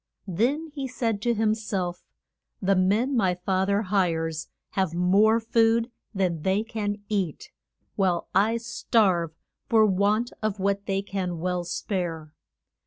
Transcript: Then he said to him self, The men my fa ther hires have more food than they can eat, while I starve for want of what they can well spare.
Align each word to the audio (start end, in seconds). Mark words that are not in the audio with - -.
Then 0.27 0.71
he 0.73 0.87
said 0.87 1.21
to 1.21 1.35
him 1.35 1.53
self, 1.53 2.01
The 2.59 2.75
men 2.75 3.15
my 3.15 3.35
fa 3.35 3.65
ther 3.67 3.81
hires 3.83 4.47
have 4.71 4.95
more 4.95 5.39
food 5.39 5.91
than 6.11 6.41
they 6.41 6.63
can 6.63 7.03
eat, 7.07 7.51
while 7.97 8.27
I 8.33 8.57
starve 8.57 9.35
for 9.69 9.85
want 9.85 10.31
of 10.41 10.57
what 10.59 10.87
they 10.87 11.03
can 11.03 11.37
well 11.37 11.63
spare. 11.65 12.33